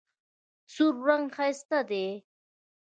سور 0.73 0.93
رنګ 1.07 1.25
ښایسته 1.35 1.79
دی. 1.89 2.05